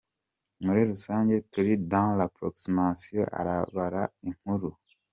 [0.63, 4.69] Muri rusange turi dans l’approximation, arabara inkuru.